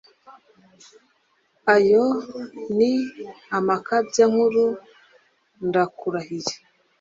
ayo 1.75 2.03
n’amakabya 3.49 4.25
nkuru 4.31 4.65
ndakurahiye 5.67 6.53